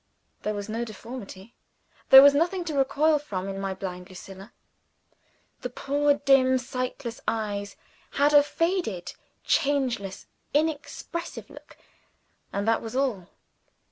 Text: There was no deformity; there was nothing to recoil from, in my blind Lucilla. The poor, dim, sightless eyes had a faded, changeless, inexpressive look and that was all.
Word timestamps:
There 0.41 0.55
was 0.55 0.67
no 0.67 0.83
deformity; 0.83 1.53
there 2.09 2.23
was 2.23 2.33
nothing 2.33 2.65
to 2.65 2.73
recoil 2.73 3.19
from, 3.19 3.47
in 3.47 3.59
my 3.61 3.75
blind 3.75 4.09
Lucilla. 4.09 4.51
The 5.61 5.69
poor, 5.69 6.15
dim, 6.15 6.57
sightless 6.57 7.21
eyes 7.27 7.75
had 8.13 8.33
a 8.33 8.41
faded, 8.41 9.13
changeless, 9.43 10.25
inexpressive 10.55 11.51
look 11.51 11.77
and 12.51 12.67
that 12.67 12.81
was 12.81 12.95
all. 12.95 13.29